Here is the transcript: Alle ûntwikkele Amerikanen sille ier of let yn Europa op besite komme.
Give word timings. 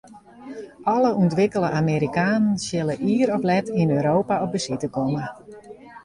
Alle 0.93 1.09
ûntwikkele 1.23 1.69
Amerikanen 1.81 2.57
sille 2.67 2.95
ier 3.15 3.27
of 3.35 3.41
let 3.49 3.67
yn 3.81 3.89
Europa 3.99 4.35
op 4.43 4.51
besite 4.55 4.87
komme. 4.95 5.23